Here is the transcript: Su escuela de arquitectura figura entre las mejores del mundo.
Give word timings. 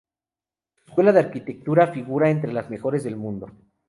Su 0.73 0.81
escuela 0.89 1.11
de 1.11 1.19
arquitectura 1.19 1.89
figura 1.93 2.31
entre 2.31 2.51
las 2.51 2.71
mejores 2.71 3.03
del 3.03 3.17
mundo. 3.17 3.51